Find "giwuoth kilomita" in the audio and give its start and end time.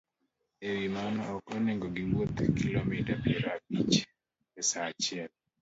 1.95-3.13